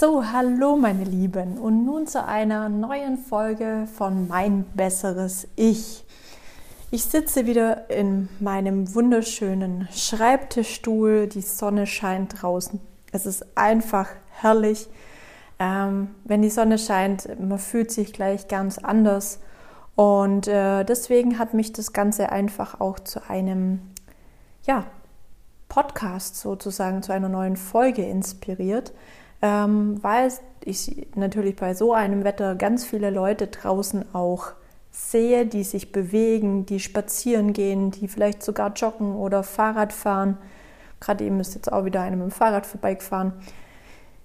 So, 0.00 0.24
hallo 0.32 0.76
meine 0.76 1.04
Lieben 1.04 1.58
und 1.58 1.84
nun 1.84 2.06
zu 2.06 2.24
einer 2.24 2.70
neuen 2.70 3.18
Folge 3.18 3.86
von 3.98 4.28
Mein 4.28 4.64
besseres 4.72 5.46
Ich. 5.56 6.06
Ich 6.90 7.04
sitze 7.04 7.44
wieder 7.44 7.90
in 7.90 8.30
meinem 8.40 8.94
wunderschönen 8.94 9.88
Schreibtischstuhl, 9.92 11.26
die 11.26 11.42
Sonne 11.42 11.86
scheint 11.86 12.40
draußen. 12.40 12.80
Es 13.12 13.26
ist 13.26 13.44
einfach 13.58 14.08
herrlich. 14.30 14.88
Ähm, 15.58 16.14
wenn 16.24 16.40
die 16.40 16.48
Sonne 16.48 16.78
scheint, 16.78 17.38
man 17.38 17.58
fühlt 17.58 17.90
sich 17.90 18.14
gleich 18.14 18.48
ganz 18.48 18.78
anders. 18.78 19.38
Und 19.96 20.48
äh, 20.48 20.82
deswegen 20.84 21.38
hat 21.38 21.52
mich 21.52 21.74
das 21.74 21.92
Ganze 21.92 22.32
einfach 22.32 22.80
auch 22.80 23.00
zu 23.00 23.28
einem 23.28 23.82
ja, 24.64 24.86
Podcast 25.68 26.36
sozusagen, 26.36 27.02
zu 27.02 27.12
einer 27.12 27.28
neuen 27.28 27.58
Folge 27.58 28.02
inspiriert, 28.02 28.94
ähm, 29.42 29.98
weil 30.02 30.30
ich 30.64 31.08
natürlich 31.14 31.56
bei 31.56 31.74
so 31.74 31.92
einem 31.92 32.24
Wetter 32.24 32.54
ganz 32.54 32.84
viele 32.84 33.10
Leute 33.10 33.46
draußen 33.46 34.14
auch 34.14 34.52
sehe, 34.90 35.46
die 35.46 35.64
sich 35.64 35.92
bewegen, 35.92 36.66
die 36.66 36.80
spazieren 36.80 37.52
gehen, 37.52 37.90
die 37.90 38.08
vielleicht 38.08 38.42
sogar 38.42 38.72
joggen 38.72 39.14
oder 39.14 39.42
Fahrrad 39.42 39.92
fahren. 39.92 40.36
Gerade 41.00 41.24
eben 41.24 41.40
ist 41.40 41.54
jetzt 41.54 41.72
auch 41.72 41.84
wieder 41.84 42.02
einer 42.02 42.16
mit 42.16 42.26
dem 42.26 42.30
Fahrrad 42.30 42.66
vorbeigefahren. 42.66 43.32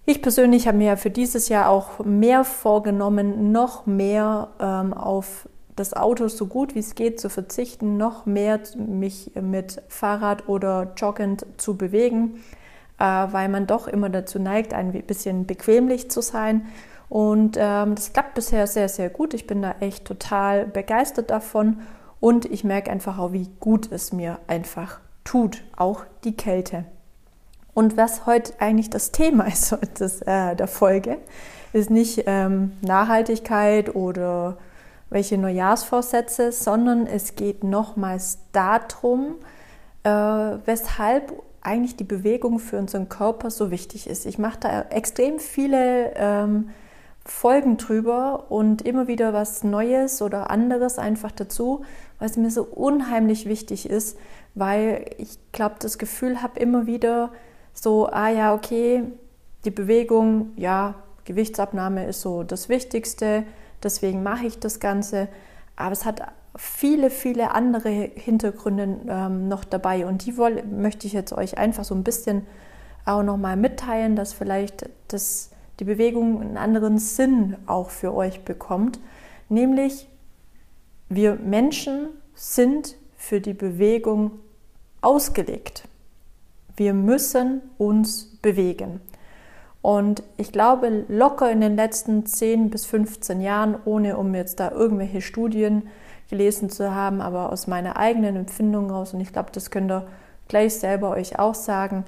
Ich 0.08 0.22
persönlich 0.22 0.68
habe 0.68 0.78
mir 0.78 0.98
für 0.98 1.10
dieses 1.10 1.50
Jahr 1.50 1.70
auch 1.70 2.04
mehr 2.04 2.44
vorgenommen, 2.44 3.52
noch 3.52 3.86
mehr 3.86 4.50
ähm, 4.60 4.94
auf 4.94 5.50
das 5.76 5.94
Auto 5.94 6.28
so 6.28 6.46
gut 6.46 6.76
wie 6.76 6.80
es 6.80 6.96
geht 6.96 7.20
zu 7.20 7.30
verzichten, 7.30 7.98
noch 7.98 8.26
mehr 8.26 8.60
mich 8.78 9.32
mit 9.42 9.82
Fahrrad 9.90 10.48
oder 10.48 10.94
joggend 10.96 11.46
zu 11.58 11.76
bewegen, 11.76 12.40
weil 13.04 13.50
man 13.50 13.68
doch 13.68 13.88
immer 13.88 14.10
dazu 14.10 14.40
neigt, 14.40 14.74
ein 14.74 14.92
bisschen 15.04 15.46
bequemlich 15.46 16.10
zu 16.10 16.22
sein. 16.22 16.68
Und 17.10 17.58
ähm, 17.60 17.96
das 17.96 18.14
klappt 18.14 18.34
bisher 18.34 18.68
sehr, 18.68 18.90
sehr 18.90 19.10
gut. 19.10 19.34
Ich 19.34 19.48
bin 19.48 19.62
da 19.62 19.76
echt 19.80 20.06
total 20.06 20.66
begeistert 20.66 21.30
davon 21.30 21.82
und 22.20 22.46
ich 22.46 22.64
merke 22.64 22.90
einfach 22.90 23.20
auch, 23.20 23.32
wie 23.32 23.50
gut 23.60 23.92
es 23.92 24.12
mir 24.12 24.40
einfach 24.48 25.00
tut, 25.24 25.64
auch 25.76 26.04
die 26.24 26.36
Kälte. 26.36 26.86
Und 27.74 27.98
was 27.98 28.26
heute 28.26 28.54
eigentlich 28.60 28.90
das 28.90 29.12
Thema 29.12 29.46
ist 29.48 29.78
das, 30.00 30.22
äh, 30.22 30.56
der 30.56 30.68
Folge, 30.68 31.18
ist 31.74 31.90
nicht 31.90 32.24
ähm, 32.26 32.72
Nachhaltigkeit 32.82 33.94
oder 33.94 34.58
welche 35.10 35.38
Neujahrsvorsätze, 35.38 36.52
sondern 36.52 37.06
es 37.06 37.36
geht 37.36 37.64
nochmals 37.64 38.40
darum, 38.54 39.36
äh, 40.04 40.10
weshalb 40.10 41.34
eigentlich 41.66 41.96
die 41.96 42.04
Bewegung 42.04 42.60
für 42.60 42.78
unseren 42.78 43.10
Körper 43.10 43.50
so 43.50 43.72
wichtig 43.72 44.08
ist. 44.08 44.26
Ich 44.26 44.38
mache 44.38 44.60
da 44.60 44.82
extrem 44.90 45.40
viele 45.40 46.14
ähm, 46.16 46.70
Folgen 47.26 47.78
drüber 47.78 48.46
und 48.50 48.84
immer 48.84 49.08
wieder 49.08 49.34
was 49.34 49.64
Neues 49.64 50.22
oder 50.22 50.52
anderes 50.52 51.00
einfach 51.00 51.32
dazu, 51.32 51.84
was 52.20 52.38
mir 52.38 52.52
so 52.52 52.64
unheimlich 52.64 53.48
wichtig 53.48 53.90
ist, 53.90 54.18
weil 54.54 55.06
ich 55.18 55.40
glaube, 55.52 55.76
das 55.80 55.98
Gefühl 55.98 56.44
habe 56.44 56.60
immer 56.60 56.86
wieder 56.86 57.32
so, 57.74 58.08
ah 58.08 58.30
ja, 58.30 58.54
okay, 58.54 59.04
die 59.66 59.72
Bewegung, 59.72 60.54
ja, 60.56 60.96
Gewichtsabnahme 61.26 62.06
ist 62.06 62.22
so 62.22 62.44
das 62.44 62.70
Wichtigste, 62.70 63.44
deswegen 63.82 64.22
mache 64.22 64.46
ich 64.46 64.60
das 64.60 64.80
Ganze, 64.80 65.28
aber 65.76 65.94
es 65.94 66.06
hat 66.06 66.22
viele, 66.56 67.10
viele 67.10 67.52
andere 67.52 67.90
Hintergründe 67.90 69.00
ähm, 69.08 69.48
noch 69.48 69.64
dabei 69.64 70.06
und 70.06 70.26
die 70.26 70.38
woll, 70.38 70.64
möchte 70.64 71.08
ich 71.08 71.14
jetzt 71.14 71.34
euch 71.34 71.58
einfach 71.58 71.84
so 71.84 71.96
ein 71.96 72.04
bisschen 72.04 72.46
auch 73.06 73.24
nochmal 73.24 73.58
mitteilen, 73.58 74.16
dass 74.16 74.34
vielleicht 74.34 74.90
das 75.08 75.52
die 75.80 75.84
Bewegung 75.84 76.42
einen 76.42 76.58
anderen 76.58 76.98
Sinn 76.98 77.58
auch 77.68 77.90
für 77.90 78.14
euch 78.14 78.46
bekommt. 78.46 79.00
Nämlich, 79.50 80.08
wir 81.10 81.36
Menschen 81.36 82.08
sind 82.34 82.96
für 83.18 83.42
die 83.42 83.54
Bewegung 83.54 84.32
ausgelegt. 85.02 85.88
Wir 86.76 86.94
müssen 86.94 87.62
uns 87.78 88.38
bewegen. 88.42 89.02
Und 89.82 90.24
ich 90.38 90.52
glaube, 90.52 91.06
locker 91.10 91.52
in 91.52 91.62
den 91.62 91.76
letzten 91.76 92.26
10 92.26 92.72
bis 92.72 92.86
15 92.86 93.40
Jahren, 93.40 93.78
ohne 93.86 94.18
um 94.18 94.34
jetzt 94.34 94.60
da 94.60 94.72
irgendwelche 94.72 95.22
Studien 95.22 95.84
gelesen 96.30 96.70
zu 96.70 96.94
haben, 96.94 97.22
aber 97.22 97.52
aus 97.52 97.68
meiner 97.68 97.98
eigenen 97.98 98.36
Empfindung 98.36 98.90
raus, 98.90 99.14
und 99.14 99.22
ich 99.22 99.32
glaube, 99.32 99.50
das 99.52 99.72
könnt 99.72 99.92
ihr 99.92 100.08
gleich 100.48 100.76
selber 100.76 101.12
euch 101.12 101.40
auch 101.40 101.56
sagen, 101.56 102.06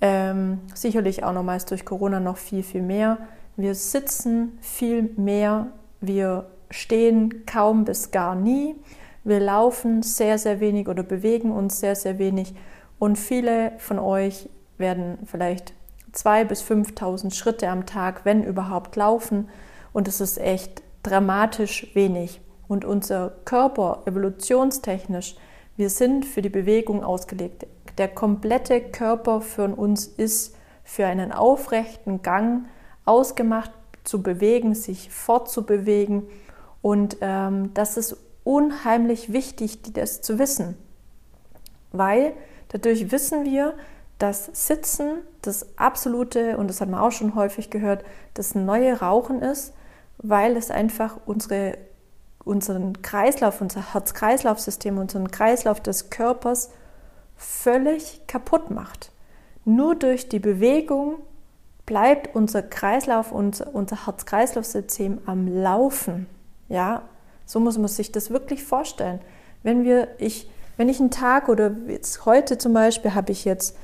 ähm, 0.00 0.60
sicherlich 0.74 1.24
auch 1.24 1.32
nochmals 1.32 1.64
durch 1.64 1.84
Corona 1.84 2.20
noch 2.20 2.36
viel, 2.36 2.62
viel 2.62 2.82
mehr. 2.82 3.18
Wir 3.56 3.74
sitzen 3.74 4.58
viel 4.60 5.10
mehr, 5.16 5.68
wir 6.00 6.46
stehen 6.70 7.44
kaum 7.46 7.84
bis 7.84 8.10
gar 8.10 8.34
nie, 8.34 8.76
wir 9.24 9.40
laufen 9.40 10.02
sehr, 10.02 10.38
sehr 10.38 10.60
wenig 10.60 10.88
oder 10.88 11.02
bewegen 11.02 11.50
uns 11.50 11.80
sehr, 11.80 11.96
sehr 11.96 12.18
wenig. 12.18 12.54
Und 12.98 13.16
viele 13.16 13.72
von 13.78 13.98
euch 13.98 14.48
werden 14.78 15.18
vielleicht 15.24 15.74
2.000 16.14 16.44
bis 16.44 16.62
5.000 16.62 17.34
Schritte 17.34 17.68
am 17.68 17.86
Tag, 17.86 18.24
wenn 18.24 18.42
überhaupt, 18.42 18.96
laufen. 18.96 19.48
Und 19.92 20.08
es 20.08 20.20
ist 20.20 20.38
echt 20.38 20.82
dramatisch 21.02 21.94
wenig. 21.94 22.40
Und 22.68 22.84
unser 22.84 23.32
Körper 23.44 24.02
evolutionstechnisch, 24.04 25.36
wir 25.76 25.90
sind 25.90 26.24
für 26.24 26.42
die 26.42 26.48
Bewegung 26.48 27.02
ausgelegt 27.02 27.66
der 27.98 28.08
komplette 28.08 28.80
Körper 28.80 29.40
für 29.40 29.68
uns 29.68 30.06
ist 30.06 30.54
für 30.84 31.06
einen 31.06 31.32
aufrechten 31.32 32.22
Gang 32.22 32.66
ausgemacht, 33.04 33.72
zu 34.04 34.22
bewegen, 34.22 34.74
sich 34.74 35.10
fortzubewegen. 35.10 36.22
Und 36.80 37.18
ähm, 37.20 37.74
das 37.74 37.98
ist 37.98 38.16
unheimlich 38.44 39.32
wichtig, 39.32 39.80
das 39.92 40.22
zu 40.22 40.38
wissen, 40.38 40.78
weil 41.92 42.32
dadurch 42.68 43.10
wissen 43.12 43.44
wir, 43.44 43.74
dass 44.18 44.46
Sitzen 44.52 45.18
das 45.42 45.78
absolute, 45.78 46.56
und 46.56 46.70
das 46.70 46.80
hat 46.80 46.88
man 46.88 47.00
auch 47.00 47.12
schon 47.12 47.34
häufig 47.34 47.68
gehört, 47.68 48.04
das 48.34 48.54
neue 48.54 49.00
Rauchen 49.00 49.42
ist, 49.42 49.74
weil 50.16 50.56
es 50.56 50.70
einfach 50.70 51.18
unsere, 51.26 51.76
unseren 52.44 53.02
Kreislauf, 53.02 53.60
unser 53.60 53.92
Herz-Kreislauf-System, 53.92 54.98
unseren 54.98 55.30
Kreislauf 55.30 55.80
des 55.80 56.10
Körpers 56.10 56.70
völlig 57.36 58.26
kaputt 58.26 58.70
macht. 58.70 59.12
Nur 59.64 59.94
durch 59.94 60.28
die 60.28 60.38
Bewegung 60.38 61.16
bleibt 61.86 62.34
unser 62.34 62.62
Kreislauf, 62.62 63.32
unser, 63.32 63.74
unser 63.74 64.06
Herz-Kreislauf-System 64.06 65.20
am 65.26 65.48
Laufen. 65.48 66.26
Ja, 66.68 67.02
so 67.46 67.60
muss 67.60 67.78
man 67.78 67.88
sich 67.88 68.12
das 68.12 68.30
wirklich 68.30 68.62
vorstellen. 68.62 69.20
Wenn 69.62 69.84
wir, 69.84 70.08
ich, 70.18 70.50
wenn 70.76 70.88
ich 70.88 71.00
einen 71.00 71.10
Tag 71.10 71.48
oder 71.48 71.70
jetzt 71.86 72.26
heute 72.26 72.58
zum 72.58 72.74
Beispiel 72.74 73.14
habe 73.14 73.32
ich 73.32 73.44
jetzt 73.44 73.76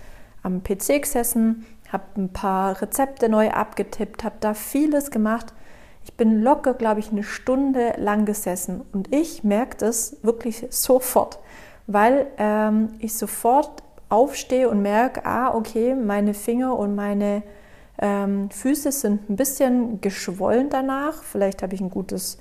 am 0.43 0.63
PC 0.63 1.03
gesessen, 1.03 1.67
habe 1.91 2.05
ein 2.17 2.29
paar 2.33 2.81
Rezepte 2.83 3.29
neu 3.29 3.51
abgetippt, 3.51 4.23
habe 4.23 4.37
da 4.41 4.53
vieles 4.53 5.11
gemacht. 5.11 5.55
Ich 6.05 6.15
bin 6.15 6.43
locker, 6.43 6.75
glaube 6.75 7.01
ich, 7.01 7.11
eine 7.11 7.23
Stunde 7.23 7.95
lang 7.97 8.25
gesessen 8.27 8.83
und 8.93 9.15
ich 9.15 9.43
merke 9.43 9.77
das 9.79 10.19
wirklich 10.23 10.67
sofort 10.71 11.39
weil 11.87 12.27
ähm, 12.39 12.95
ich 12.99 13.15
sofort 13.15 13.83
aufstehe 14.09 14.69
und 14.69 14.83
merke, 14.83 15.25
ah, 15.25 15.55
okay, 15.55 15.95
meine 15.95 16.35
Finger 16.35 16.79
und 16.79 16.95
meine 16.95 17.43
ähm, 17.99 18.51
Füße 18.51 18.93
sind 18.93 19.29
ein 19.29 19.37
bisschen 19.37 20.01
geschwollen 20.01 20.71
danach. 20.71 21.23
Vielleicht 21.23 21.63
habe 21.63 21.75
ich 21.75 21.81
ein 21.81 21.91
gutes 21.91 22.39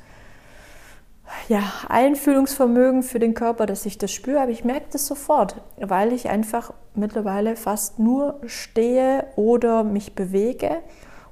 ja, 1.48 1.62
Einfühlungsvermögen 1.90 3.02
für 3.02 3.20
den 3.20 3.34
Körper, 3.34 3.66
dass 3.66 3.86
ich 3.86 3.98
das 3.98 4.12
spüre, 4.12 4.42
aber 4.42 4.52
ich 4.52 4.64
merke 4.64 4.88
das 4.92 5.08
sofort, 5.08 5.62
weil 5.78 6.14
ich 6.14 6.30
einfach 6.30 6.74
mittlerweile 6.96 7.56
fast 7.56 7.98
nur 7.98 8.40
stehe 8.46 9.26
oder 9.36 9.84
mich 9.84 10.16
bewege 10.16 10.78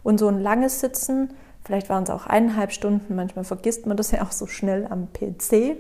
und 0.02 0.20
so 0.20 0.28
ein 0.28 0.40
langes 0.40 0.80
Sitzen, 0.80 1.34
vielleicht 1.64 1.90
waren 1.90 2.04
es 2.04 2.10
auch 2.10 2.28
eineinhalb 2.28 2.72
Stunden, 2.72 3.16
manchmal 3.16 3.46
vergisst 3.46 3.86
man 3.86 3.98
das 3.98 4.12
ja 4.12 4.24
auch 4.24 4.32
so 4.32 4.48
schnell 4.48 4.88
am 4.90 5.08
PC, 5.14 5.78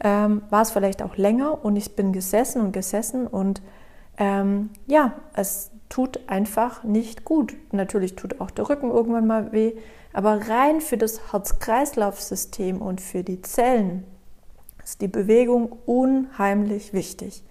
ähm, 0.00 0.42
war 0.50 0.62
es 0.62 0.70
vielleicht 0.70 1.02
auch 1.02 1.16
länger 1.16 1.64
und 1.64 1.76
ich 1.76 1.96
bin 1.96 2.12
gesessen 2.12 2.60
und 2.60 2.72
gesessen 2.72 3.26
und 3.26 3.62
ähm, 4.18 4.70
ja, 4.86 5.12
es 5.34 5.70
tut 5.88 6.20
einfach 6.26 6.84
nicht 6.84 7.24
gut. 7.24 7.54
Natürlich 7.72 8.16
tut 8.16 8.40
auch 8.40 8.50
der 8.50 8.68
Rücken 8.68 8.90
irgendwann 8.90 9.26
mal 9.26 9.52
weh, 9.52 9.72
aber 10.12 10.48
rein 10.48 10.80
für 10.80 10.96
das 10.96 11.32
Herz-Kreislauf-System 11.32 12.80
und 12.80 13.00
für 13.00 13.22
die 13.22 13.42
Zellen 13.42 14.04
ist 14.82 15.00
die 15.00 15.08
Bewegung 15.08 15.72
unheimlich 15.84 16.92
wichtig. 16.92 17.42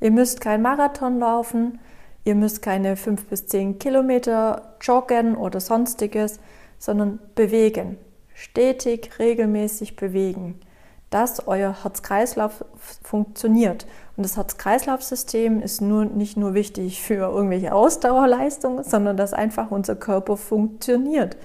Ihr 0.00 0.10
müsst 0.10 0.40
kein 0.40 0.62
Marathon 0.62 1.18
laufen, 1.18 1.78
ihr 2.24 2.34
müsst 2.34 2.60
keine 2.60 2.96
fünf 2.96 3.26
bis 3.26 3.46
zehn 3.46 3.78
Kilometer 3.78 4.74
joggen 4.80 5.36
oder 5.36 5.60
sonstiges, 5.60 6.40
sondern 6.82 7.20
bewegen. 7.36 7.96
Stetig, 8.34 9.20
regelmäßig 9.20 9.94
bewegen. 9.94 10.58
dass 11.10 11.46
euer 11.46 11.82
Herz-Kreislauf 11.82 12.64
funktioniert. 13.02 13.86
Und 14.16 14.24
das 14.24 14.38
Herz-Kreislauf-System 14.38 15.60
ist 15.60 15.82
nur, 15.82 16.06
nicht 16.06 16.38
nur 16.38 16.54
wichtig 16.54 17.02
für 17.02 17.30
irgendwelche 17.30 17.74
Ausdauerleistungen, 17.74 18.82
sondern 18.82 19.18
dass 19.18 19.34
einfach 19.34 19.70
unser 19.70 19.94
Körper 19.94 20.38
funktioniert. 20.38 21.36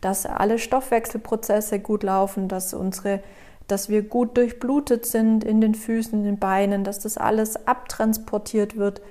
Dass 0.00 0.26
alle 0.26 0.60
Stoffwechselprozesse 0.60 1.80
gut 1.80 2.04
laufen, 2.04 2.46
dass, 2.46 2.72
unsere, 2.72 3.20
dass 3.66 3.88
wir 3.88 4.02
gut 4.02 4.36
durchblutet 4.36 5.04
sind 5.06 5.42
in 5.42 5.60
den 5.60 5.74
Füßen, 5.74 6.20
in 6.20 6.24
den 6.24 6.38
Beinen, 6.38 6.84
dass 6.84 7.00
das 7.00 7.18
alles 7.18 7.66
abtransportiert 7.66 8.76
wird. 8.76 9.02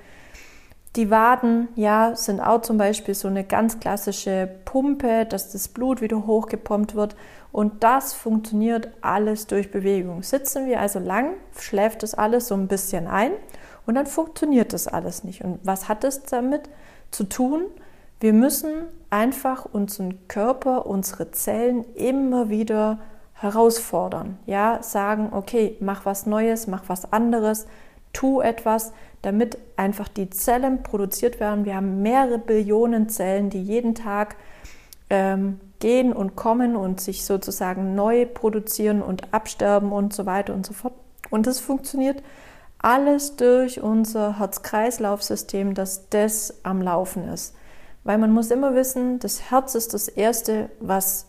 Die 0.96 1.10
Waden, 1.10 1.68
ja, 1.74 2.16
sind 2.16 2.40
auch 2.40 2.62
zum 2.62 2.78
Beispiel 2.78 3.14
so 3.14 3.28
eine 3.28 3.44
ganz 3.44 3.80
klassische 3.80 4.48
Pumpe, 4.64 5.26
dass 5.26 5.52
das 5.52 5.68
Blut 5.68 6.00
wieder 6.00 6.26
hochgepumpt 6.26 6.94
wird. 6.94 7.16
Und 7.52 7.84
das 7.84 8.14
funktioniert 8.14 8.88
alles 9.02 9.46
durch 9.46 9.70
Bewegung. 9.70 10.22
Sitzen 10.22 10.66
wir 10.66 10.80
also 10.80 10.98
lang, 10.98 11.34
schläft 11.58 12.02
das 12.02 12.14
alles 12.14 12.48
so 12.48 12.54
ein 12.54 12.66
bisschen 12.66 13.06
ein 13.06 13.32
und 13.86 13.94
dann 13.94 14.06
funktioniert 14.06 14.72
das 14.72 14.88
alles 14.88 15.22
nicht. 15.22 15.44
Und 15.44 15.60
was 15.62 15.88
hat 15.88 16.02
es 16.04 16.22
damit 16.22 16.62
zu 17.10 17.24
tun? 17.24 17.66
Wir 18.18 18.32
müssen 18.32 18.72
einfach 19.10 19.66
unseren 19.70 20.26
Körper, 20.28 20.86
unsere 20.86 21.30
Zellen 21.30 21.84
immer 21.94 22.48
wieder 22.48 23.00
herausfordern. 23.34 24.38
Ja, 24.46 24.82
sagen, 24.82 25.28
okay, 25.32 25.76
mach 25.80 26.06
was 26.06 26.24
Neues, 26.24 26.66
mach 26.66 26.84
was 26.88 27.12
anderes, 27.12 27.66
tu 28.14 28.40
etwas, 28.40 28.92
damit 29.26 29.58
einfach 29.74 30.06
die 30.06 30.30
Zellen 30.30 30.84
produziert 30.84 31.40
werden. 31.40 31.64
Wir 31.64 31.74
haben 31.74 32.00
mehrere 32.00 32.38
Billionen 32.38 33.08
Zellen, 33.08 33.50
die 33.50 33.60
jeden 33.60 33.96
Tag 33.96 34.36
ähm, 35.10 35.58
gehen 35.80 36.12
und 36.12 36.36
kommen 36.36 36.76
und 36.76 37.00
sich 37.00 37.24
sozusagen 37.24 37.96
neu 37.96 38.24
produzieren 38.24 39.02
und 39.02 39.34
absterben 39.34 39.90
und 39.90 40.14
so 40.14 40.26
weiter 40.26 40.54
und 40.54 40.64
so 40.64 40.74
fort. 40.74 40.94
Und 41.28 41.48
das 41.48 41.58
funktioniert 41.58 42.22
alles 42.78 43.34
durch 43.34 43.82
unser 43.82 44.38
Herz-Kreislauf-System, 44.38 45.74
dass 45.74 46.08
das 46.08 46.54
am 46.62 46.80
Laufen 46.80 47.28
ist. 47.28 47.56
Weil 48.04 48.18
man 48.18 48.30
muss 48.30 48.52
immer 48.52 48.76
wissen, 48.76 49.18
das 49.18 49.50
Herz 49.50 49.74
ist 49.74 49.92
das 49.92 50.06
Erste, 50.06 50.70
was 50.78 51.26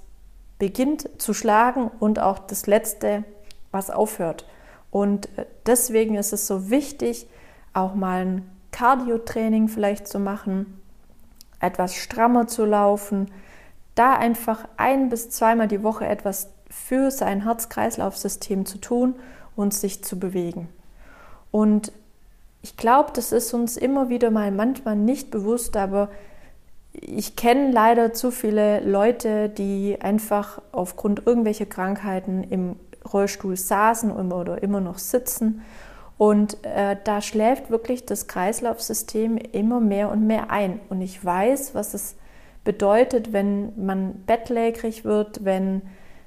beginnt 0.60 1.10
zu 1.20 1.34
schlagen 1.34 1.90
und 2.00 2.20
auch 2.20 2.38
das 2.38 2.68
Letzte, 2.68 3.24
was 3.72 3.90
aufhört. 3.90 4.46
Und 4.92 5.30
deswegen 5.66 6.14
ist 6.14 6.32
es 6.32 6.46
so 6.46 6.70
wichtig, 6.70 7.28
auch 7.78 7.96
mal 7.96 8.26
ein 8.26 8.50
Cardio-Training 8.72 9.68
vielleicht 9.68 10.08
zu 10.08 10.20
machen, 10.20 10.80
etwas 11.60 11.96
strammer 11.96 12.48
zu 12.48 12.66
laufen, 12.66 13.32
da 13.96 14.14
einfach 14.14 14.68
ein 14.78 15.10
bis 15.10 15.30
zweimal 15.30 15.68
die 15.68 15.84
Woche 15.84 16.06
etwas 16.06 16.50
für 16.70 17.10
sein 17.12 17.44
Herz-Kreislauf-System 17.44 18.66
zu 18.66 18.78
tun 18.78 19.16
und 19.56 19.74
sich 19.74 20.04
zu 20.04 20.20
bewegen. 20.20 20.70
Und 21.52 21.92
ich 22.62 22.78
glaube, 22.78 23.12
das 23.14 23.32
ist 23.32 23.54
uns 23.54 23.78
immer 23.78 24.10
wieder 24.10 24.30
mal 24.30 24.52
manchmal 24.52 24.96
nicht 24.96 25.32
bewusst, 25.32 25.78
aber 25.78 26.10
ich 26.92 27.36
kenne 27.36 27.72
leider 27.72 28.14
zu 28.14 28.32
viele 28.32 28.82
Leute, 28.82 29.50
die 29.50 29.98
einfach 30.02 30.62
aufgrund 30.72 31.26
irgendwelcher 31.26 31.66
Krankheiten 31.66 32.44
im 32.44 32.76
Rollstuhl 33.12 33.56
saßen 33.56 34.12
oder 34.12 34.62
immer 34.62 34.82
noch 34.82 34.98
sitzen. 34.98 35.62
Und 36.18 36.64
äh, 36.64 36.98
da 37.04 37.22
schläft 37.22 37.70
wirklich 37.70 38.06
das 38.06 38.28
Kreislaufsystem 38.28 39.38
immer 39.38 39.80
mehr 39.80 40.10
und 40.10 40.26
mehr 40.26 40.50
ein. 40.50 40.80
Und 40.90 41.02
ich 41.02 41.24
weiß, 41.24 41.76
was 41.76 41.94
es 41.94 42.16
bedeutet, 42.64 43.34
wenn 43.34 43.72
man 43.86 44.26
bettlägerig 44.26 45.06
wird, 45.06 45.46
wenn, 45.46 45.84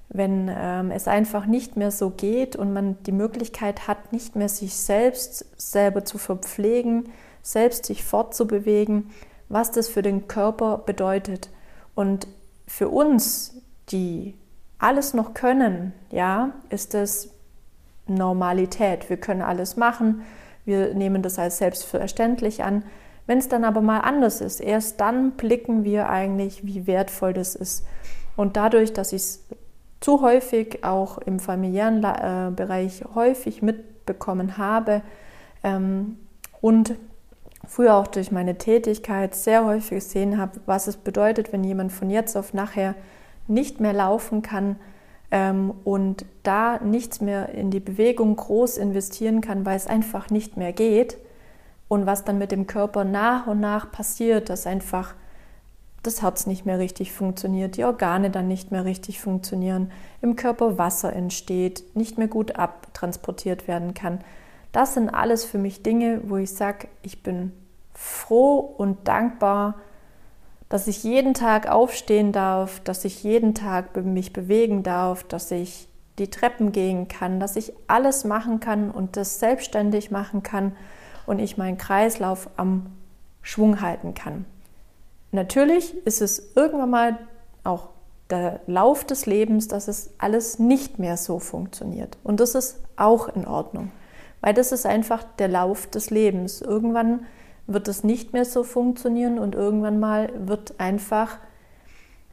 wenn 0.08 0.50
ähm, 0.54 0.90
es 0.92 1.08
einfach 1.08 1.46
nicht 1.46 1.76
mehr 1.76 1.90
so 1.90 2.10
geht 2.10 2.54
und 2.54 2.72
man 2.72 3.02
die 3.02 3.12
Möglichkeit 3.12 3.88
hat, 3.88 4.12
nicht 4.12 4.36
mehr 4.36 4.48
sich 4.48 4.76
selbst 4.76 5.44
selber 5.60 6.04
zu 6.04 6.18
verpflegen, 6.18 7.10
selbst 7.42 7.86
sich 7.86 8.04
fortzubewegen, 8.04 9.10
was 9.48 9.72
das 9.72 9.88
für 9.88 10.02
den 10.02 10.28
Körper 10.28 10.78
bedeutet. 10.78 11.50
Und 11.96 12.28
für 12.66 12.88
uns, 12.88 13.60
die 13.90 14.38
alles 14.78 15.14
noch 15.14 15.34
können, 15.34 15.92
ja, 16.10 16.52
ist 16.70 16.94
das 16.94 17.30
Normalität. 18.14 19.08
Wir 19.08 19.16
können 19.16 19.42
alles 19.42 19.76
machen, 19.76 20.22
wir 20.64 20.94
nehmen 20.94 21.22
das 21.22 21.38
als 21.38 21.58
selbstverständlich 21.58 22.62
an. 22.62 22.84
Wenn 23.26 23.38
es 23.38 23.48
dann 23.48 23.64
aber 23.64 23.80
mal 23.80 24.00
anders 24.00 24.40
ist, 24.40 24.60
erst 24.60 25.00
dann 25.00 25.32
blicken 25.32 25.84
wir 25.84 26.08
eigentlich, 26.08 26.66
wie 26.66 26.86
wertvoll 26.86 27.32
das 27.32 27.54
ist. 27.54 27.86
Und 28.36 28.56
dadurch, 28.56 28.92
dass 28.92 29.12
ich 29.12 29.22
es 29.22 29.44
zu 30.00 30.22
häufig 30.22 30.82
auch 30.82 31.18
im 31.18 31.40
familiären 31.40 32.02
äh, 32.02 32.50
Bereich 32.54 33.04
häufig 33.14 33.62
mitbekommen 33.62 34.56
habe 34.56 35.02
ähm, 35.62 36.16
und 36.60 36.94
früher 37.66 37.94
auch 37.94 38.06
durch 38.06 38.32
meine 38.32 38.56
Tätigkeit 38.56 39.34
sehr 39.34 39.64
häufig 39.64 39.90
gesehen 39.98 40.38
habe, 40.38 40.60
was 40.66 40.86
es 40.86 40.96
bedeutet, 40.96 41.52
wenn 41.52 41.62
jemand 41.62 41.92
von 41.92 42.10
jetzt 42.10 42.36
auf 42.36 42.54
nachher 42.54 42.94
nicht 43.46 43.80
mehr 43.80 43.92
laufen 43.92 44.42
kann 44.42 44.76
und 45.30 46.24
da 46.42 46.78
nichts 46.80 47.20
mehr 47.20 47.50
in 47.50 47.70
die 47.70 47.80
Bewegung 47.80 48.34
groß 48.34 48.78
investieren 48.78 49.40
kann, 49.40 49.64
weil 49.64 49.76
es 49.76 49.86
einfach 49.86 50.30
nicht 50.30 50.56
mehr 50.56 50.72
geht, 50.72 51.18
und 51.90 52.06
was 52.06 52.24
dann 52.24 52.38
mit 52.38 52.52
dem 52.52 52.68
Körper 52.68 53.02
nach 53.02 53.48
und 53.48 53.58
nach 53.58 53.90
passiert, 53.90 54.48
dass 54.48 54.64
einfach 54.64 55.16
das 56.04 56.22
Herz 56.22 56.46
nicht 56.46 56.64
mehr 56.64 56.78
richtig 56.78 57.12
funktioniert, 57.12 57.76
die 57.76 57.84
Organe 57.84 58.30
dann 58.30 58.46
nicht 58.46 58.70
mehr 58.70 58.84
richtig 58.84 59.20
funktionieren, 59.20 59.90
im 60.22 60.36
Körper 60.36 60.78
Wasser 60.78 61.12
entsteht, 61.12 61.84
nicht 61.96 62.16
mehr 62.16 62.28
gut 62.28 62.54
abtransportiert 62.54 63.66
werden 63.66 63.92
kann. 63.92 64.20
Das 64.70 64.94
sind 64.94 65.08
alles 65.10 65.44
für 65.44 65.58
mich 65.58 65.82
Dinge, 65.82 66.20
wo 66.26 66.36
ich 66.36 66.54
sage, 66.54 66.86
ich 67.02 67.24
bin 67.24 67.50
froh 67.92 68.58
und 68.58 69.08
dankbar, 69.08 69.74
dass 70.70 70.86
ich 70.86 71.02
jeden 71.02 71.34
Tag 71.34 71.68
aufstehen 71.68 72.32
darf, 72.32 72.80
dass 72.80 73.04
ich 73.04 73.22
jeden 73.22 73.54
Tag 73.54 73.94
mich 73.96 74.32
bewegen 74.32 74.82
darf, 74.82 75.24
dass 75.24 75.50
ich 75.50 75.88
die 76.18 76.30
Treppen 76.30 76.70
gehen 76.70 77.08
kann, 77.08 77.40
dass 77.40 77.56
ich 77.56 77.72
alles 77.88 78.24
machen 78.24 78.60
kann 78.60 78.90
und 78.90 79.16
das 79.16 79.40
selbstständig 79.40 80.10
machen 80.10 80.42
kann 80.42 80.76
und 81.26 81.40
ich 81.40 81.58
meinen 81.58 81.76
Kreislauf 81.76 82.48
am 82.56 82.86
Schwung 83.42 83.80
halten 83.80 84.14
kann. 84.14 84.44
Natürlich 85.32 85.94
ist 86.06 86.22
es 86.22 86.52
irgendwann 86.54 86.90
mal 86.90 87.18
auch 87.64 87.88
der 88.30 88.60
Lauf 88.66 89.04
des 89.04 89.26
Lebens, 89.26 89.66
dass 89.66 89.88
es 89.88 90.10
alles 90.18 90.60
nicht 90.60 91.00
mehr 91.00 91.16
so 91.16 91.40
funktioniert. 91.40 92.16
Und 92.22 92.38
das 92.38 92.54
ist 92.54 92.80
auch 92.96 93.28
in 93.28 93.44
Ordnung, 93.44 93.90
weil 94.40 94.54
das 94.54 94.70
ist 94.70 94.86
einfach 94.86 95.24
der 95.38 95.48
Lauf 95.48 95.88
des 95.88 96.10
Lebens. 96.10 96.60
Irgendwann 96.60 97.26
wird 97.72 97.88
es 97.88 98.04
nicht 98.04 98.32
mehr 98.32 98.44
so 98.44 98.64
funktionieren 98.64 99.38
und 99.38 99.54
irgendwann 99.54 100.00
mal 100.00 100.32
wird 100.36 100.78
einfach 100.78 101.38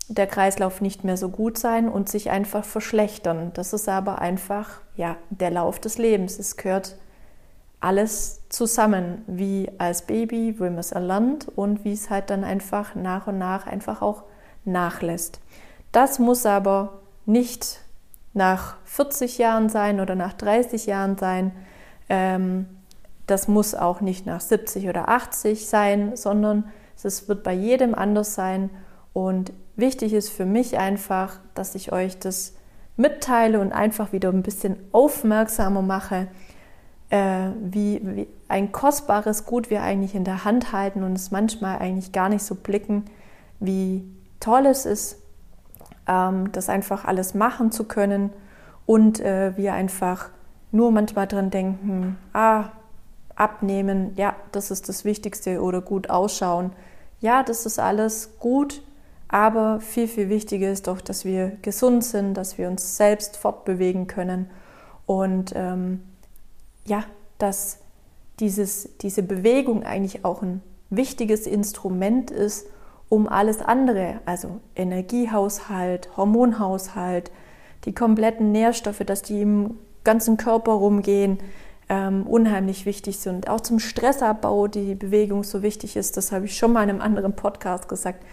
der 0.10 0.28
Kreislauf 0.28 0.82
nicht 0.82 1.04
mehr 1.04 1.18
so 1.18 1.30
gut 1.30 1.58
sein 1.58 1.90
und 1.90 2.10
sich 2.10 2.30
einfach 2.30 2.64
verschlechtern. 2.64 3.52
Das 3.54 3.74
ist 3.74 3.90
aber 3.90 4.20
einfach 4.20 4.82
ja 4.96 5.18
der 5.30 5.52
Lauf 5.52 5.80
des 5.80 5.98
Lebens. 5.98 6.40
Es 6.40 6.56
gehört 6.58 6.98
alles 7.80 8.42
zusammen, 8.50 9.24
wie 9.28 9.70
als 9.78 10.04
Baby, 10.04 10.56
wie 10.58 10.64
man 10.64 10.78
es 10.78 10.92
erlernt 10.92 11.48
und 11.56 11.84
wie 11.84 11.94
es 11.94 12.10
halt 12.10 12.30
dann 12.30 12.44
einfach 12.44 12.96
nach 12.96 13.28
und 13.28 13.38
nach 13.38 13.68
einfach 13.68 14.02
auch 14.02 14.24
nachlässt. 14.66 15.40
Das 15.92 16.20
muss 16.20 16.46
aber 16.46 17.00
nicht 17.26 17.82
nach 18.34 18.78
40 18.86 19.38
Jahren 19.38 19.70
sein 19.70 20.00
oder 20.00 20.16
nach 20.16 20.34
30 20.34 20.86
Jahren 20.86 21.18
sein. 21.18 21.52
Ähm, 22.10 22.68
das 23.28 23.48
muss 23.48 23.76
auch 23.76 24.02
nicht 24.02 24.26
nach 24.26 24.42
70 24.42 24.90
oder 24.90 25.10
80 25.10 25.68
sein, 25.68 26.16
sondern 26.16 26.66
es 27.04 27.28
wird 27.28 27.44
bei 27.44 27.54
jedem 27.54 27.94
anders 27.94 28.34
sein. 28.34 28.70
Und 29.14 29.54
wichtig 29.76 30.14
ist 30.14 30.30
für 30.30 30.46
mich 30.46 30.78
einfach, 30.78 31.40
dass 31.54 31.76
ich 31.76 31.92
euch 31.92 32.18
das 32.18 32.54
mitteile 32.96 33.60
und 33.60 33.72
einfach 33.74 34.12
wieder 34.12 34.30
ein 34.30 34.44
bisschen 34.44 34.78
aufmerksamer 34.92 35.82
mache, 35.82 36.28
äh, 37.10 37.50
wie, 37.62 38.02
wie 38.04 38.28
ein 38.48 38.72
kostbares 38.72 39.46
Gut 39.46 39.70
wir 39.70 39.82
eigentlich 39.84 40.16
in 40.16 40.24
der 40.24 40.44
Hand 40.44 40.72
halten 40.72 41.04
und 41.04 41.14
es 41.14 41.32
manchmal 41.32 41.80
eigentlich 41.80 42.12
gar 42.12 42.30
nicht 42.30 42.44
so 42.44 42.56
blicken, 42.56 43.06
wie 43.60 44.04
toll 44.40 44.66
es 44.66 44.86
ist, 44.86 45.22
ähm, 46.08 46.52
das 46.52 46.70
einfach 46.70 47.06
alles 47.06 47.34
machen 47.34 47.72
zu 47.72 47.84
können 47.84 48.32
und 48.86 49.20
äh, 49.20 49.56
wir 49.58 49.74
einfach 49.74 50.30
nur 50.72 50.92
manchmal 50.92 51.28
dran 51.28 51.50
denken, 51.50 52.18
ah, 52.34 52.70
abnehmen, 53.38 54.12
ja, 54.16 54.36
das 54.52 54.72
ist 54.72 54.90
das 54.90 55.06
Wichtigste 55.06 55.62
oder 55.62 55.82
gut 55.82 56.10
ausschauen. 56.10 56.74
Ja, 57.22 57.44
das 57.44 57.66
ist 57.66 57.80
alles 57.80 58.32
gut, 58.40 58.82
aber 59.28 59.80
viel, 59.80 60.08
viel 60.08 60.30
wichtiger 60.30 60.72
ist 60.72 60.88
doch, 60.88 61.02
dass 61.02 61.24
wir 61.24 61.58
gesund 61.62 62.04
sind, 62.04 62.34
dass 62.34 62.58
wir 62.58 62.68
uns 62.68 62.98
selbst 62.98 63.38
fortbewegen 63.38 64.08
können 64.08 64.50
und 65.06 65.54
ähm, 65.56 66.02
ja, 66.86 67.04
dass 67.38 67.80
dieses, 68.40 68.98
diese 69.02 69.24
Bewegung 69.24 69.84
eigentlich 69.84 70.26
auch 70.26 70.42
ein 70.42 70.62
wichtiges 70.90 71.48
Instrument 71.48 72.32
ist, 72.32 72.68
um 73.10 73.28
alles 73.28 73.62
andere, 73.62 74.20
also 74.26 74.60
Energiehaushalt, 74.76 76.16
Hormonhaushalt, 76.18 77.32
die 77.86 77.94
kompletten 77.94 78.52
Nährstoffe, 78.52 79.04
dass 79.06 79.22
die 79.22 79.42
im 79.42 79.78
ganzen 80.04 80.38
Körper 80.38 80.74
rumgehen 80.74 81.40
ähm, 81.90 82.28
unheimlich 82.28 82.86
wichtig 82.86 83.20
sind. 83.20 83.50
Auch 83.50 83.62
zum 83.62 83.80
Stressabbau 83.80 84.68
die 84.68 84.96
Bewegung 84.96 85.44
so 85.44 85.62
wichtig 85.62 85.96
ist, 85.96 86.18
das 86.18 86.32
habe 86.32 86.46
ich 86.46 86.58
schon 86.58 86.74
mal 86.74 86.84
in 86.84 86.90
einem 86.90 87.02
anderen 87.02 87.34
Podcast 87.34 87.88
gesagt. 87.88 88.24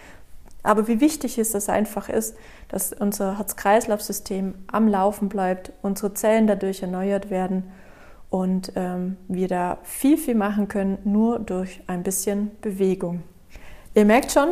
Aber 0.63 0.87
wie 0.87 0.99
wichtig 0.99 1.37
ist 1.37 1.53
das 1.53 1.69
einfach 1.69 2.09
ist, 2.09 2.35
dass 2.69 2.91
unser 2.91 3.37
Herz-Kreislauf-System 3.37 4.55
am 4.67 4.87
Laufen 4.87 5.29
bleibt, 5.29 5.71
unsere 5.83 6.13
Zellen 6.15 6.47
dadurch 6.47 6.81
erneuert 6.81 7.29
werden 7.29 7.71
und 8.31 8.73
ähm, 8.75 9.17
wir 9.27 9.47
da 9.47 9.77
viel, 9.83 10.17
viel 10.17 10.35
machen 10.35 10.67
können, 10.67 10.97
nur 11.03 11.39
durch 11.39 11.81
ein 11.87 12.03
bisschen 12.03 12.51
Bewegung. 12.61 13.21
Ihr 13.93 14.05
merkt 14.05 14.31
schon, 14.31 14.49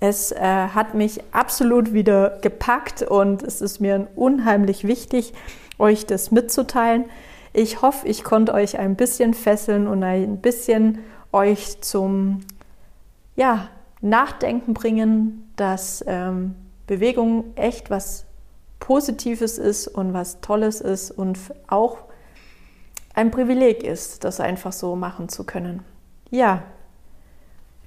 es 0.00 0.32
äh, 0.32 0.38
hat 0.38 0.94
mich 0.94 1.20
absolut 1.32 1.92
wieder 1.92 2.38
gepackt 2.40 3.02
und 3.02 3.42
es 3.42 3.60
ist 3.60 3.80
mir 3.80 4.06
unheimlich 4.14 4.86
wichtig, 4.86 5.34
euch 5.78 6.06
das 6.06 6.30
mitzuteilen. 6.30 7.04
Ich 7.58 7.82
hoffe, 7.82 8.06
ich 8.06 8.22
konnte 8.22 8.54
euch 8.54 8.78
ein 8.78 8.94
bisschen 8.94 9.34
fesseln 9.34 9.88
und 9.88 10.04
ein 10.04 10.36
bisschen 10.36 11.00
euch 11.32 11.80
zum 11.80 12.42
ja, 13.34 13.68
Nachdenken 14.00 14.74
bringen, 14.74 15.50
dass 15.56 16.04
ähm, 16.06 16.54
Bewegung 16.86 17.46
echt 17.56 17.90
was 17.90 18.26
Positives 18.78 19.58
ist 19.58 19.88
und 19.88 20.12
was 20.12 20.40
Tolles 20.40 20.80
ist 20.80 21.10
und 21.10 21.36
auch 21.66 21.98
ein 23.14 23.32
Privileg 23.32 23.82
ist, 23.82 24.22
das 24.22 24.38
einfach 24.38 24.72
so 24.72 24.94
machen 24.94 25.28
zu 25.28 25.42
können. 25.42 25.82
Ja, 26.30 26.62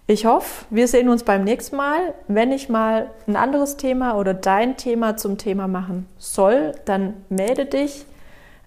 ich 0.06 0.26
hoffe, 0.26 0.66
wir 0.70 0.90
sehen 0.90 1.08
uns 1.08 1.24
beim 1.24 1.46
nächsten 1.46 1.78
Mal. 1.78 2.14
Wenn 2.28 2.52
ich 2.52 2.68
mal 2.68 3.10
ein 3.26 3.38
anderes 3.38 3.78
Thema 3.78 4.18
oder 4.18 4.34
dein 4.34 4.76
Thema 4.76 5.16
zum 5.16 5.38
Thema 5.38 5.70
machen 5.70 6.08
soll, 6.18 6.74
dann 6.84 7.14
melde 7.30 7.66
dich 7.66 8.06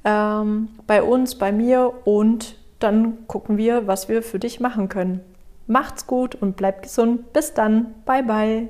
ähm, 0.04 0.68
bei 0.87 1.02
uns, 1.02 1.37
bei 1.37 1.52
mir 1.52 1.92
und 2.04 2.56
dann 2.78 3.26
gucken 3.26 3.56
wir, 3.56 3.87
was 3.87 4.08
wir 4.08 4.23
für 4.23 4.38
dich 4.38 4.61
machen 4.61 4.88
können. 4.88 5.20
Macht's 5.66 6.06
gut 6.06 6.34
und 6.34 6.56
bleibt 6.56 6.82
gesund. 6.82 7.32
Bis 7.32 7.54
dann. 7.54 7.94
Bye 8.04 8.23
bye. 8.23 8.68